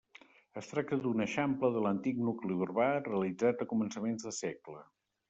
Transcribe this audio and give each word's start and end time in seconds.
Es 0.61 0.69
tracta 0.69 0.97
d'un 1.01 1.19
eixample 1.25 1.69
de 1.75 1.83
l'antic 1.87 2.23
nucli 2.29 2.57
urbà, 2.67 2.87
realitzat 3.09 3.63
a 3.67 3.69
començaments 3.75 4.27
de 4.31 4.35
segle. 4.39 4.83